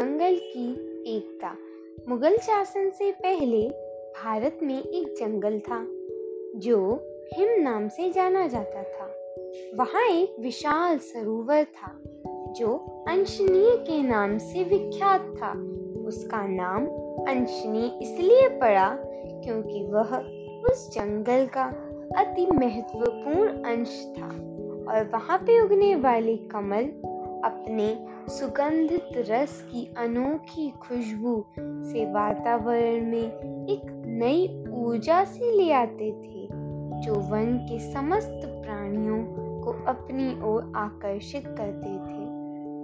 [0.00, 0.70] जंगल की
[1.16, 1.56] एकता।
[2.08, 3.68] मुगल शासन से पहले
[4.22, 5.86] भारत में एक जंगल था,
[6.58, 9.06] जो हिम नाम से जाना जाता था।
[9.76, 12.02] वहाँ एक विशाल सरोवर था,
[12.52, 12.76] जो
[13.08, 15.52] अंशनीय के नाम से विख्यात था।
[16.06, 16.86] उसका नाम
[17.24, 18.96] अंशनी इसलिए पड़ा
[19.44, 20.16] क्योंकि वह
[20.70, 21.64] उस जंगल का
[22.16, 24.28] अति महत्वपूर्ण अंश था
[24.92, 26.84] और वहाँ पे उगने वाले कमल
[27.44, 36.10] अपने सुगंधित रस की अनोखी खुशबू से वातावरण में एक नई ऊर्जा से ले आते
[36.10, 36.48] थे,
[37.00, 39.24] जो वन के समस्त प्राणियों
[39.62, 42.24] को अपनी ओर आकर्षित करते थे।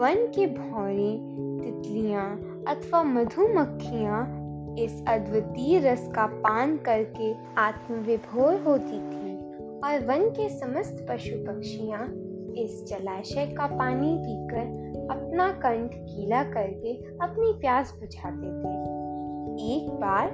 [0.00, 1.18] वन के भौरे,
[1.64, 2.30] तितलियाँ
[2.68, 4.44] अथवा मधुमक्खियाँ
[4.78, 9.36] इस अद्वितीय रस का पान करके आत्मविभोर होती थी
[9.80, 12.27] और वन के समस्त पशु पक्षियाँ
[12.64, 18.98] इस जलाशय का पानी पीकर अपना कंठ गीला करके अपनी प्यास बुझाते थे।
[19.74, 20.30] एक बार,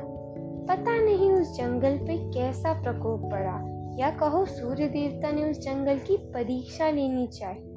[0.69, 3.61] पता नहीं उस जंगल पे कैसा प्रकोप पड़ा,
[3.98, 7.75] या कहो सूर्य देवता ने उस जंगल की परीक्षा लेनी चाहिए।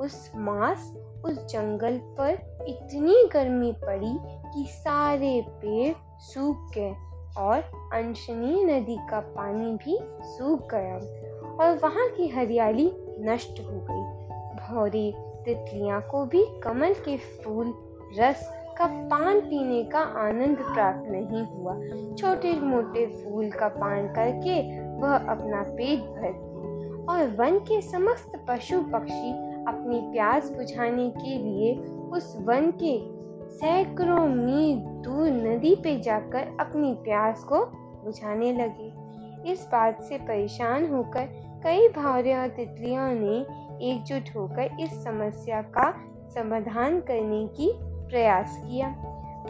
[0.00, 4.16] उस मास उस जंगल पर इतनी गर्मी पड़ी
[4.54, 6.94] कि सारे पेड़ सूख गए
[7.38, 7.58] और
[7.92, 10.94] अंशनी नदी का पानी भी सूख गया
[11.54, 12.86] और वहाँ की हरियाली
[13.20, 15.12] नष्ट हो गई। भौरी
[15.44, 17.74] तितलियाँ को भी कमल के फूल,
[18.18, 21.74] रस का पान पीने का आनंद प्राप्त नहीं हुआ।
[22.14, 24.60] छोटे मोटे फूल का पान करके
[25.00, 26.46] वह अपना पेट भरती
[27.06, 29.30] और वन के समस्त पशु पक्षी
[29.68, 31.74] अपनी प्यास बुझाने के लिए
[32.12, 32.98] उस वन के
[33.48, 37.64] सैकड़ों मील दूर नदी पे जाकर अपनी प्यास को
[38.04, 43.36] बुझाने लगे। इस बात से परेशान होकर कई भावरे और तितलियों ने
[43.90, 45.90] एकजुट होकर इस समस्या का
[46.34, 47.72] समाधान करने की
[48.10, 48.88] प्रयास किया,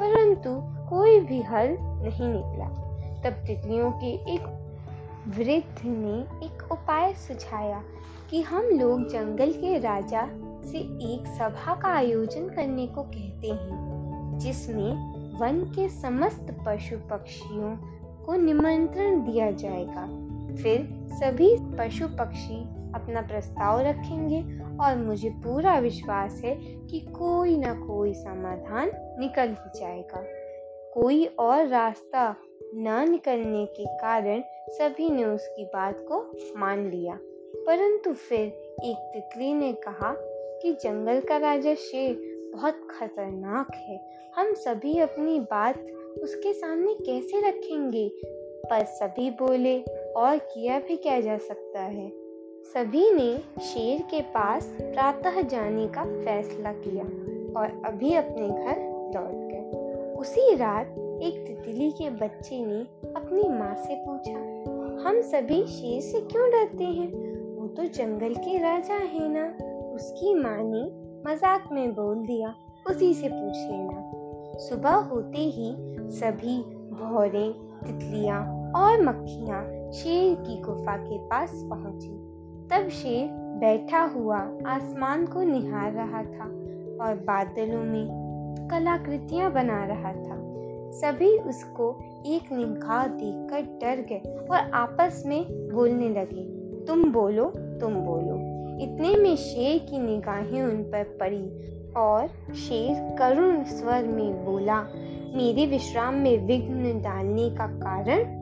[0.01, 0.51] परंतु
[0.91, 2.67] कोई भी हल नहीं निकला।
[3.23, 4.47] तब तितलियों के एक
[5.29, 7.83] वृद्ध ने एक उपाय सुझाया
[8.31, 10.27] कि हम लोग जंगल के राजा
[10.65, 10.79] से
[11.13, 17.77] एक सभा का आयोजन करने को कहते हैं, जिसमें वन के समस्त पशु पक्षियों
[18.27, 20.07] को निमंत्रण दिया जाएगा।
[20.63, 22.61] फिर सभी पशु पक्षी
[22.95, 24.41] अपना प्रस्ताव रखेंगे
[24.85, 26.55] और मुझे पूरा विश्वास है
[26.87, 30.25] कि कोई ना कोई समाधान निकल ही जाएगा।
[30.95, 32.37] कोई और रास्ता
[32.75, 37.19] न निकलने के कारण सभी ने उसकी बात को मान लिया।
[37.67, 38.41] परंतु फिर
[38.85, 40.15] एक तितली ने कहा
[40.63, 44.01] कि जंगल का राजा शेर बहुत खतरनाक है।
[44.37, 45.79] हम सभी अपनी बात
[46.23, 48.13] उसके सामने कैसे रखेंगे?
[48.71, 49.79] पर सभी बोले
[50.19, 52.09] और किया भी क्या जा सकता है।
[52.65, 57.05] सभी ने शेर के पास प्रातः जाने का फैसला किया
[57.61, 58.81] और अभी अपने घर
[59.15, 60.87] लौट गए। उसी रात
[61.23, 62.81] एक तितली के बच्चे ने
[63.13, 64.39] अपनी माँ से पूछा,
[65.09, 67.09] हम सभी शेर से क्यों डरते हैं?
[67.57, 69.47] वो तो जंगल के राजा है ना?
[69.95, 70.85] उसकी माँ ने
[71.31, 72.55] मज़ाक में बोल दिया,
[72.91, 75.75] उसी से पूछ लेना। सुबह होते ही
[76.11, 76.59] सभी,
[76.93, 77.53] भौरे,
[77.87, 82.11] तितलियाँ और मक्खियाँ शेर की गुफा के पास पहुँची।
[82.71, 83.29] तब शेर
[83.61, 86.45] बैठा हुआ आसमान को निहार रहा था
[87.05, 90.37] और बादलों में कलाकृतियाँ बना रहा था।
[90.93, 91.91] सभी उसको
[92.27, 95.45] एक निगाह देखकर डर गए और आपस में
[95.75, 96.45] बोलने लगे,
[96.87, 97.45] तुम बोलो
[97.81, 98.35] तुम बोलो।
[98.83, 101.45] इतने में शेर की निगाहें उन पर पड़ी
[101.97, 104.81] और शेर करुण स्वर में बोला,
[105.35, 108.37] मेरे विश्राम में विघ्न डालने का कारण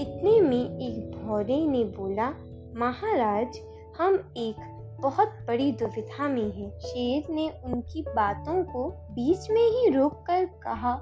[0.00, 2.28] इतने में एक भौरे ने बोला,
[2.76, 3.58] महाराज,
[3.98, 4.56] हम एक
[5.00, 10.44] बहुत बड़ी दुविधा में हैं। शेर ने उनकी बातों को बीच में ही रोक कर
[10.62, 10.94] कहा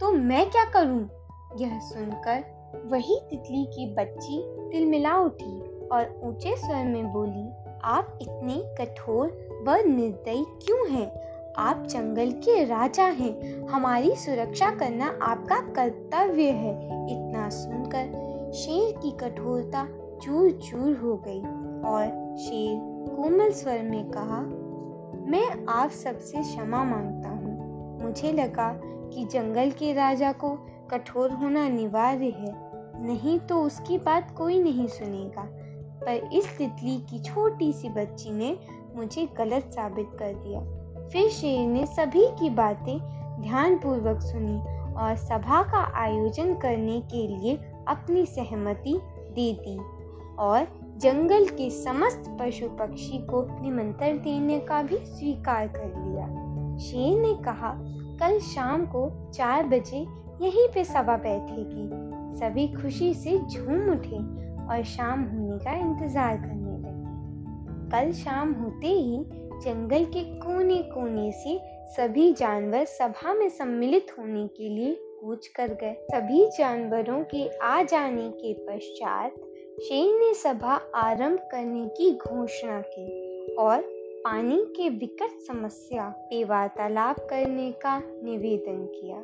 [0.00, 1.08] तो मैं क्या करूँ?
[1.58, 2.44] यह सुनकर
[2.86, 7.48] वही तितली की बच्ची तिलमिला उठी और ऊँचे स्वर में बोली,
[7.84, 9.26] आप इतने कठोर
[9.66, 11.10] व निर्दयी क्यों हैं?
[11.58, 16.72] आप जंगल के राजा हैं हमारी सुरक्षा करना आपका कर्तव्य है
[17.06, 19.88] इतना सुनकर शेर की कठोरता
[20.22, 21.40] चूर चूर हो गई
[21.90, 22.78] और शेर
[23.16, 24.40] कोमल स्वर में कहा,
[25.30, 27.58] मैं आप सबसे क्षमा माँगता हूँ।
[28.02, 30.58] मुझे लगा कि जंगल के राजा को
[30.90, 32.68] कठोर होना अनिवार्य है।
[33.06, 35.48] नहीं तो उसकी बात कोई नहीं सुनेगा।
[36.00, 38.58] पर इस तितली की छोटी सी बच्ची ने
[38.96, 40.60] मुझे गलत साबित कर दिया।
[41.08, 42.98] फिर शेर ने सभी की बातें
[43.42, 44.58] ध्यानपूर्वक सुनी
[44.94, 47.58] और सभा का आयोजन करने के लिए
[47.88, 48.98] अपनी सहमति
[49.34, 49.78] दे दी
[50.38, 50.66] और
[50.98, 56.26] जंगल के समस्त पशु पक्षी को निमंत्रण देने का भी स्वीकार कर लिया।
[56.78, 57.72] शेर ने कहा,
[58.20, 59.98] कल शाम को चार बजे
[60.44, 61.88] यहीं पे सभा बैठेगी।
[62.38, 64.18] सभी खुशी से झूम उठे
[64.66, 69.24] और शाम होने का इंतज़ार करने लगे। कल शाम होते ही
[69.64, 71.58] जंगल के कोने कोने से
[71.96, 77.82] सभी जानवर सभा में सम्मिलित होने के लिए कूच कर गए। सभी जानवरों के आ
[77.82, 79.34] जाने के पश्चात
[79.80, 83.80] शेर ने सभा आरंभ करने की घोषणा की और
[84.24, 89.22] पानी के विकट समस्या पे वार्तालाप करने का निवेदन किया।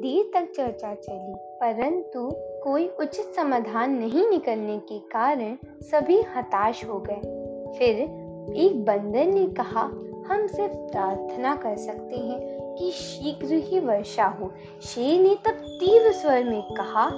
[0.00, 2.30] देर तक चर्चा चली, परंतु
[2.64, 7.20] कोई उचित समाधान नहीं निकलने के कारण सभी हताश हो गए।
[7.78, 7.96] फिर
[8.56, 9.82] एक बंदर ने कहा,
[10.26, 14.52] हम सिर्फ़ प्रार्थना कर सकते हैं कि शीघ्र ही वर्षा हो।
[14.82, 17.08] शेर ने तब तीव्र स्वर में कहा,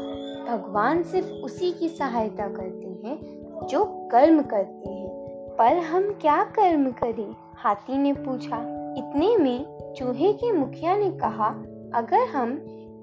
[0.48, 3.18] भगवान सिर्फ़ उसी की सहायता करते हैं,
[3.66, 5.10] जो कर्म करते हैं।
[5.58, 7.34] पर हम क्या कर्म करें?
[7.56, 8.56] हाथी ने पूछा।
[8.98, 9.66] इतने में
[9.96, 11.48] चूहे के मुखिया ने कहा,
[11.94, 12.52] अगर हम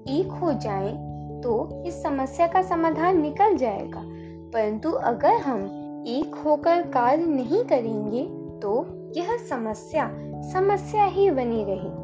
[0.08, 1.08] एक हो जाएँ
[1.42, 4.02] तो इस समस्या का समाधान निकल जाएगा।
[4.52, 5.64] परंतु अगर हम
[6.06, 8.24] एक होकर कार्य नहीं करेंगे
[8.60, 10.10] तो यह समस्या
[10.52, 11.97] समस्या ही बनी रहेगी।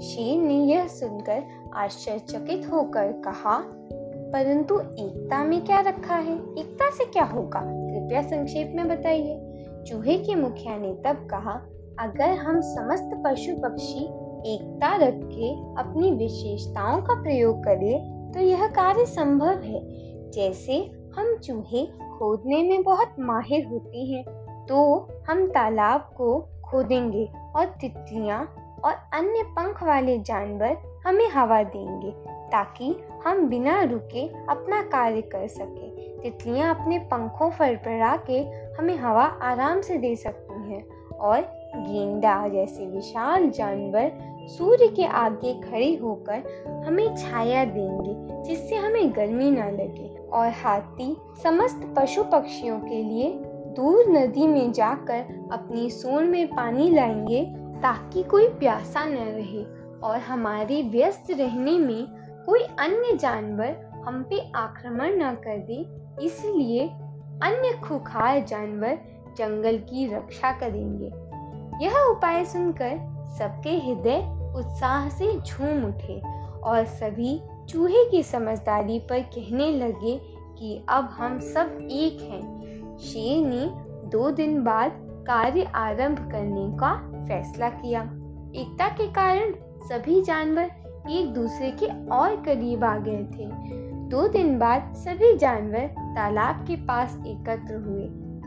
[0.00, 1.42] शेर ने यह सुनकर
[1.74, 3.58] आश्चर्यचकित होकर कहा,
[4.32, 6.34] परंतु एकता में क्या रखा है?
[6.34, 7.60] एकता से क्या होगा?
[7.60, 9.46] कृपया संक्षेप में बताइए।
[9.86, 11.60] चूहे के मुखिया ने तब कहा,
[11.98, 14.04] अगर हम समस्त पशु पक्षी
[14.46, 15.50] एकता रख के
[15.80, 19.80] अपनी विशेषताओं का प्रयोग करें तो यह कार्य संभव है।
[20.30, 24.24] जैसे हम चूहे खोदने में बहुत माहिर होते हैं
[24.66, 32.10] तो हम तालाब को खोदेंगे और तितलियाँ और अन्य पंख वाले जानवर हमें हवा देंगे,
[32.50, 32.96] ताकि
[33.26, 35.90] हम बिना रुके अपना कार्य कर सके।
[36.20, 38.38] तितलियाँ अपने पंखों पर फड़फड़ा के
[38.78, 41.40] हमें हवा आराम से दे सकती हैं, और
[41.76, 44.12] गेंदा जैसे विशाल जानवर
[44.46, 51.16] सूर्य के आगे खड़े होकर हमें छाया देंगे, जिससे हमें गर्मी ना लगे। और हाथी
[51.42, 53.30] समस्त पशु पक्षियों के लिए
[53.76, 59.64] दूर नदी में जाकर अपनी सोन में पानी लाएँगे ताकि कोई प्यासा न रहे
[60.00, 62.06] और हमारे व्यस्त रहने में
[62.46, 66.86] कोई अन्य जानवर हम पे आक्रमण न कर दे। इसलिए
[67.42, 68.98] अन्य खुखार जानवर
[69.38, 71.10] जंगल की रक्षा करेंगे।
[71.84, 72.98] यह उपाय सुनकर
[73.38, 76.20] सबके हृदय उत्साह से झूम उठे
[76.60, 80.20] और सभी चूहे की समझदारी पर कहने लगे
[80.58, 83.70] कि अब हम सब एक हैं। शेर ने
[84.08, 86.94] दो दिन बाद कार्य आरंभ करने का
[87.28, 88.02] फैसला किया।
[88.56, 89.52] एकता के कारण
[89.82, 90.70] सभी जानवर
[91.10, 93.46] एक दूसरे के और करीब आ गए थे।
[94.08, 95.86] दो दिन बाद सभी जानवर
[96.16, 98.06] तालाब के पास एकत्र हुए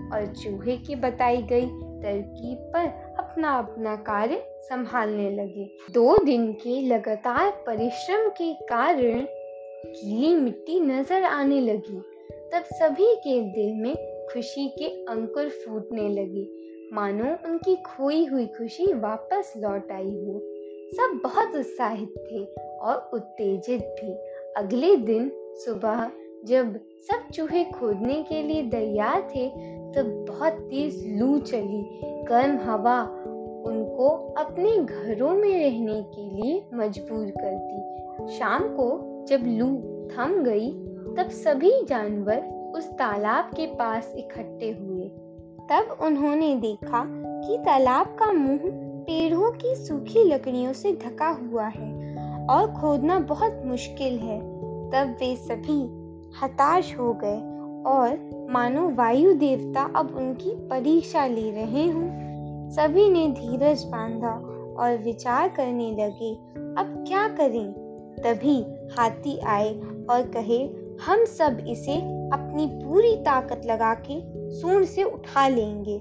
[0.09, 1.65] और चूहे की बताई गई
[2.01, 2.85] तरकीब पर
[3.19, 9.25] अपना अपना कार्य संभालने लगे। दो दिन के लगातार परिश्रम के कारण
[9.85, 12.01] गीली मिट्टी नज़र आने लगी।
[12.53, 13.95] तब सभी के दिल में
[14.33, 16.43] खुशी के अंकुर फूटने लगे।
[16.93, 20.41] मानो उनकी खोई हुई खुशी वापस लौट आई हो।
[20.93, 22.43] सब बहुत उत्साहित थे
[22.77, 24.13] और उत्तेजित भी।
[24.57, 26.11] अगले दिन सुबह
[26.45, 29.49] जब सब चूहे खोदने के लिए तैयार थे,
[29.93, 33.03] तब बहुत तेज लू चली। गर्म हवा
[33.65, 39.67] उनको अपने घरों में रहने के लिए मजबूर कर दी शाम को जब लू
[40.07, 40.71] थम गई,
[41.17, 45.11] तब सभी जानवर उस तालाब के पास इकट्ठे हुए।
[45.71, 47.05] तब उन्होंने देखा
[47.41, 48.59] कि तालाब का मुँह
[49.03, 54.39] पेड़ों की सूखी लकड़ियों से ढका हुआ है और खोदना बहुत मुश्किल है।
[54.91, 55.81] तब वे सभी
[56.43, 57.37] हताश हो गए
[57.91, 62.07] और मानो वायु देवता अब उनकी परीक्षा ले रहे हों।
[62.69, 64.33] सभी ने धीरज बांधा
[64.79, 66.33] और विचार करने लगे,
[66.81, 67.73] अब क्या करें?
[68.23, 68.65] तभी
[68.97, 69.73] हाथी आए
[70.09, 70.67] और कहे
[71.01, 71.95] हम सब इसे
[72.33, 74.19] अपनी पूरी ताकत लगा के
[74.51, 75.97] सूंड से उठा लेंगे।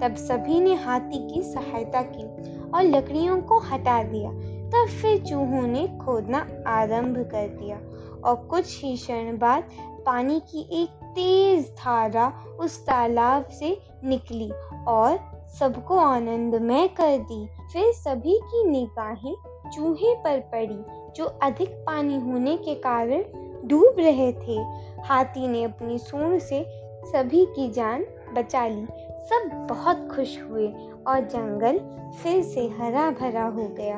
[0.00, 2.24] तब सभी ने हाथी की सहायता की
[2.70, 4.30] और लकड़ियों को हटा दिया।
[4.70, 7.76] तब फिर चूहों ने खोदना आरंभ कर दिया
[8.24, 9.68] और कुछ ही क्षण बाद
[10.06, 14.50] पानी की एक तेज धारा उस तालाब से निकली
[14.88, 15.18] और
[15.58, 19.34] सबको आनंदमय कर दी। फिर सभी की निगाहें
[19.70, 20.78] चूहे पर पड़ी,
[21.16, 23.22] जो अधिक पानी होने के कारण
[23.64, 24.58] डूब रहे थे।
[25.02, 26.66] हाथी ने अपनी सूंड से
[27.04, 28.04] सभी की जान
[28.34, 28.86] बचा ली।
[29.24, 30.68] सब बहुत खुश हुए
[31.06, 31.78] और जंगल
[32.22, 33.96] फिर से हरा भरा हो गया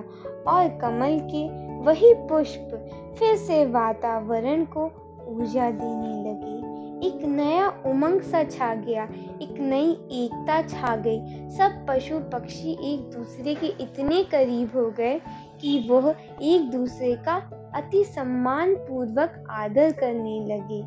[0.49, 4.85] और कमल के वही पुष्प फिर से वातावरण को
[5.29, 6.66] ऊर्जा देने लगे।
[7.03, 9.05] एक नया उमंग सा छा गया,
[9.43, 15.21] एक नई एकता छा गई। सब पशु पक्षी एक दूसरे के इतने करीब हो गए
[15.61, 20.85] कि वह एक दूसरे का अति सम्मान पूर्वक आदर करने लगे।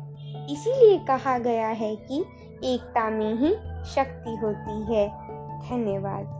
[0.52, 2.24] इसीलिए कहा गया है कि
[2.64, 5.08] एकता में ही शक्ति होती है।
[5.70, 6.39] धन्यवाद।